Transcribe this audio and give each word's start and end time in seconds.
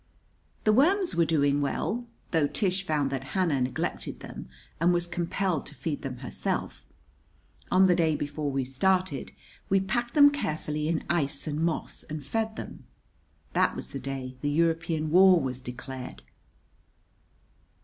The 0.63 0.73
worms 0.73 1.15
were 1.15 1.25
doing 1.27 1.61
well, 1.61 2.07
though 2.31 2.47
Tish 2.47 2.83
found 2.87 3.11
that 3.11 3.23
Hannah 3.35 3.61
neglected 3.61 4.19
them, 4.21 4.49
and 4.79 4.95
was 4.95 5.05
compelled 5.05 5.67
to 5.67 5.75
feed 5.75 6.01
them 6.01 6.17
herself. 6.25 6.87
On 7.69 7.85
the 7.85 7.93
day 7.93 8.15
before 8.15 8.49
we 8.49 8.65
started, 8.65 9.31
we 9.69 9.79
packed 9.79 10.15
them 10.15 10.31
carefully 10.31 10.87
in 10.87 11.03
ice 11.07 11.45
and 11.45 11.59
moss, 11.61 12.01
and 12.01 12.25
fed 12.25 12.55
them. 12.55 12.83
That 13.53 13.75
was 13.75 13.91
the 13.91 13.99
day 13.99 14.37
the 14.41 14.49
European 14.49 15.11
war 15.11 15.39
was 15.39 15.61
declared. 15.61 16.23